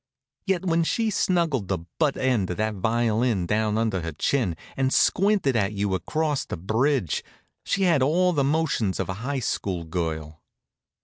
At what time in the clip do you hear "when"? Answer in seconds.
0.65-0.83